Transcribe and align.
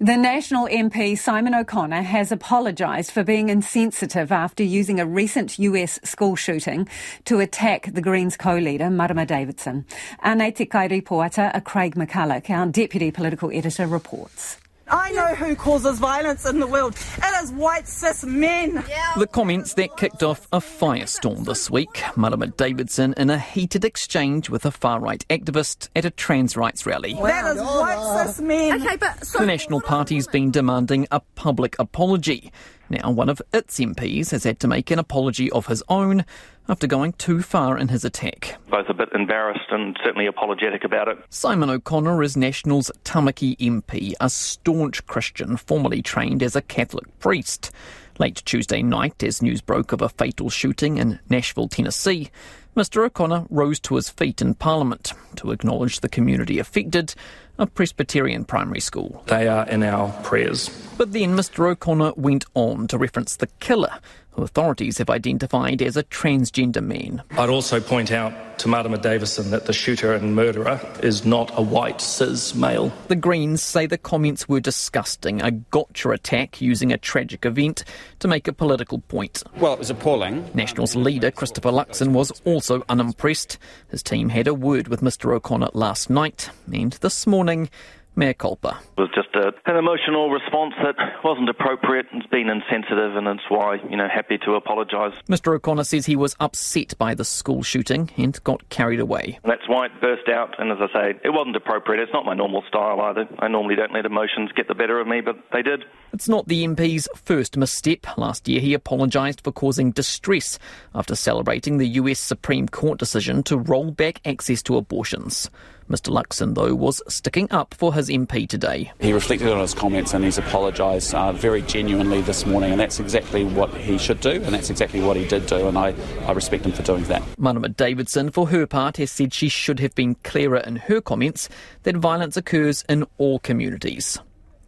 The 0.00 0.16
National 0.16 0.68
MP 0.68 1.18
Simon 1.18 1.54
O'Connor 1.54 2.02
has 2.02 2.30
apologised 2.30 3.10
for 3.10 3.24
being 3.24 3.48
insensitive 3.48 4.30
after 4.30 4.62
using 4.62 5.00
a 5.00 5.06
recent 5.06 5.58
US 5.58 5.98
school 6.04 6.36
shooting 6.36 6.88
to 7.24 7.40
attack 7.40 7.92
the 7.92 8.00
Greens 8.00 8.36
co-leader 8.36 8.90
Marama 8.90 9.26
Davidson. 9.26 9.84
Ane 10.24 10.52
Te 10.52 10.64
a 10.64 11.60
Craig 11.64 11.96
McCulloch, 11.96 12.48
our 12.48 12.66
deputy 12.66 13.10
political 13.10 13.50
editor, 13.52 13.88
reports. 13.88 14.58
I 14.90 15.10
know 15.10 15.34
who 15.34 15.56
causes 15.56 15.98
violence 15.98 16.46
in 16.46 16.60
the 16.60 16.66
world. 16.66 16.96
It 17.20 17.44
is 17.44 17.52
white 17.52 17.88
cis 17.88 18.24
men. 18.24 18.84
The 19.16 19.26
comments 19.26 19.74
that 19.74 19.96
kicked 19.96 20.22
off 20.22 20.46
a 20.52 20.58
firestorm 20.60 21.44
this 21.44 21.70
week. 21.70 22.02
Marama 22.16 22.46
Davidson 22.48 23.14
in 23.16 23.30
a 23.30 23.38
heated 23.38 23.84
exchange 23.84 24.48
with 24.50 24.64
a 24.64 24.70
far 24.70 25.00
right 25.00 25.24
activist 25.28 25.88
at 25.96 26.04
a 26.04 26.10
trans 26.10 26.56
rights 26.56 26.86
rally. 26.86 27.14
That 27.14 27.56
is 27.56 27.62
white 27.62 28.26
cis 28.26 28.40
men. 28.40 28.80
Okay, 28.82 28.96
but 28.96 29.24
so 29.24 29.38
The 29.40 29.46
National 29.46 29.80
Party's 29.80 30.26
been 30.26 30.50
demanding 30.50 31.06
a 31.10 31.20
public 31.34 31.76
apology. 31.78 32.52
Now, 32.90 33.10
one 33.10 33.28
of 33.28 33.42
its 33.52 33.78
MPs 33.78 34.30
has 34.30 34.44
had 34.44 34.60
to 34.60 34.68
make 34.68 34.90
an 34.90 34.98
apology 34.98 35.50
of 35.50 35.66
his 35.66 35.82
own 35.90 36.24
after 36.70 36.86
going 36.86 37.12
too 37.14 37.42
far 37.42 37.76
in 37.78 37.88
his 37.88 38.04
attack. 38.04 38.56
both 38.70 38.88
a 38.88 38.94
bit 38.94 39.08
embarrassed 39.14 39.70
and 39.70 39.96
certainly 40.04 40.26
apologetic 40.26 40.84
about 40.84 41.08
it. 41.08 41.18
Simon 41.30 41.68
O'Connor 41.70 42.22
is 42.22 42.36
National's 42.36 42.90
Tamaki 43.04 43.56
MP, 43.58 44.12
a 44.20 44.28
staunch 44.30 45.06
Christian 45.06 45.56
formerly 45.56 46.00
trained 46.02 46.42
as 46.42 46.56
a 46.56 46.62
Catholic 46.62 47.04
priest. 47.18 47.70
Late 48.18 48.42
Tuesday 48.44 48.82
night, 48.82 49.22
as 49.22 49.40
news 49.40 49.60
broke 49.60 49.92
of 49.92 50.02
a 50.02 50.08
fatal 50.08 50.50
shooting 50.50 50.98
in 50.98 51.20
Nashville, 51.28 51.68
Tennessee, 51.68 52.30
Mr 52.76 53.04
O'Connor 53.04 53.46
rose 53.50 53.80
to 53.80 53.96
his 53.96 54.08
feet 54.08 54.40
in 54.40 54.54
Parliament 54.54 55.12
to 55.36 55.50
acknowledge 55.50 56.00
the 56.00 56.08
community 56.08 56.58
affected, 56.58 57.14
a 57.58 57.66
Presbyterian 57.66 58.44
primary 58.44 58.80
school. 58.80 59.22
They 59.26 59.48
are 59.48 59.68
in 59.68 59.82
our 59.82 60.12
prayers. 60.22 60.68
But 60.96 61.12
then 61.12 61.36
Mr 61.36 61.68
O'Connor 61.68 62.12
went 62.16 62.44
on 62.54 62.86
to 62.88 62.98
reference 62.98 63.36
the 63.36 63.48
killer, 63.58 63.98
who 64.30 64.42
authorities 64.42 64.98
have 64.98 65.10
identified 65.10 65.82
as 65.82 65.96
a 65.96 66.04
transgender 66.04 66.84
man. 66.84 67.22
I'd 67.32 67.50
also 67.50 67.80
point 67.80 68.12
out 68.12 68.32
to 68.58 68.68
Marama 68.68 68.98
Davidson 68.98 69.50
that 69.50 69.66
the 69.66 69.72
shooter 69.72 70.12
and 70.12 70.34
murderer 70.34 70.80
is 71.02 71.24
not 71.24 71.50
a 71.56 71.62
white 71.62 72.00
cis 72.00 72.54
male. 72.54 72.92
The 73.06 73.16
Greens 73.16 73.62
say 73.62 73.86
the 73.86 73.98
comments 73.98 74.48
were 74.48 74.60
disgusting, 74.60 75.40
a 75.42 75.50
gotcha 75.50 76.10
attack 76.10 76.60
using 76.60 76.92
a 76.92 76.98
tragic 76.98 77.46
event 77.46 77.84
to 78.18 78.28
make 78.28 78.48
a 78.48 78.52
political 78.52 78.98
point. 78.98 79.42
Well, 79.56 79.72
it 79.72 79.78
was 79.78 79.90
appalling. 79.90 80.50
Nationals 80.54 80.96
leader 80.96 81.30
Christopher 81.30 81.70
Luxon 81.70 82.12
was 82.12 82.32
also 82.44 82.82
unimpressed. 82.88 83.58
His 83.90 84.02
team 84.02 84.28
had 84.28 84.48
a 84.48 84.54
word 84.54 84.88
with 84.88 85.00
Mr 85.00 85.34
O'Connor 85.34 85.70
last 85.72 86.10
night, 86.10 86.50
and 86.72 86.92
this 86.94 87.26
morning, 87.26 87.70
mea 88.18 88.34
culpa. 88.34 88.80
It 88.98 89.00
was 89.00 89.10
just 89.14 89.34
a, 89.34 89.52
an 89.70 89.76
emotional 89.76 90.30
response 90.30 90.74
that 90.82 90.96
wasn't 91.22 91.48
appropriate. 91.48 92.06
It's 92.12 92.26
been 92.26 92.50
insensitive, 92.50 93.16
and 93.16 93.26
it's 93.28 93.48
why, 93.48 93.76
you 93.88 93.96
know, 93.96 94.08
happy 94.12 94.38
to 94.38 94.54
apologise. 94.54 95.14
Mr 95.28 95.54
O'Connor 95.54 95.84
says 95.84 96.04
he 96.04 96.16
was 96.16 96.34
upset 96.40 96.98
by 96.98 97.14
the 97.14 97.24
school 97.24 97.62
shooting 97.62 98.10
and 98.16 98.42
got 98.42 98.68
carried 98.68 99.00
away. 99.00 99.38
That's 99.44 99.68
why 99.68 99.86
it 99.86 99.92
burst 100.00 100.28
out, 100.28 100.58
and 100.58 100.72
as 100.72 100.78
I 100.80 100.92
say, 100.92 101.20
it 101.24 101.30
wasn't 101.30 101.56
appropriate. 101.56 102.02
It's 102.02 102.12
not 102.12 102.24
my 102.24 102.34
normal 102.34 102.62
style 102.68 103.00
either. 103.00 103.28
I 103.38 103.48
normally 103.48 103.76
don't 103.76 103.92
let 103.92 104.04
emotions 104.04 104.50
get 104.54 104.66
the 104.66 104.74
better 104.74 104.98
of 105.00 105.06
me, 105.06 105.20
but 105.20 105.36
they 105.52 105.62
did. 105.62 105.84
It's 106.12 106.28
not 106.28 106.48
the 106.48 106.64
MP's 106.64 107.06
first 107.14 107.56
misstep. 107.56 108.18
Last 108.18 108.48
year, 108.48 108.60
he 108.60 108.74
apologised 108.74 109.42
for 109.42 109.52
causing 109.52 109.92
distress 109.92 110.58
after 110.94 111.14
celebrating 111.14 111.78
the 111.78 111.86
US 111.88 112.18
Supreme 112.18 112.68
Court 112.68 112.98
decision 112.98 113.42
to 113.44 113.56
roll 113.56 113.92
back 113.92 114.20
access 114.24 114.62
to 114.64 114.76
abortions. 114.76 115.50
Mr 115.88 116.12
Luxon, 116.12 116.54
though, 116.54 116.74
was 116.74 117.00
sticking 117.08 117.50
up 117.50 117.74
for 117.74 117.94
his 117.94 118.08
MP 118.08 118.46
today. 118.48 118.92
He 119.00 119.12
reflected 119.12 119.48
on 119.48 119.60
his 119.60 119.72
comments 119.72 120.12
and 120.12 120.24
he's 120.24 120.36
apologised 120.36 121.14
uh, 121.14 121.32
very 121.32 121.62
genuinely 121.62 122.20
this 122.20 122.44
morning, 122.44 122.72
and 122.72 122.80
that's 122.80 123.00
exactly 123.00 123.44
what 123.44 123.74
he 123.74 123.96
should 123.96 124.20
do, 124.20 124.32
and 124.32 124.54
that's 124.54 124.70
exactly 124.70 125.00
what 125.00 125.16
he 125.16 125.26
did 125.26 125.46
do, 125.46 125.66
and 125.66 125.78
I, 125.78 125.94
I 126.26 126.32
respect 126.32 126.66
him 126.66 126.72
for 126.72 126.82
doing 126.82 127.04
that. 127.04 127.22
Marama 127.38 127.70
Davidson, 127.70 128.30
for 128.30 128.48
her 128.48 128.66
part, 128.66 128.98
has 128.98 129.10
said 129.10 129.32
she 129.32 129.48
should 129.48 129.80
have 129.80 129.94
been 129.94 130.16
clearer 130.16 130.58
in 130.58 130.76
her 130.76 131.00
comments 131.00 131.48
that 131.84 131.96
violence 131.96 132.36
occurs 132.36 132.84
in 132.88 133.06
all 133.16 133.38
communities. 133.38 134.18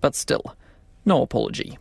But 0.00 0.14
still, 0.14 0.56
no 1.04 1.22
apology. 1.22 1.78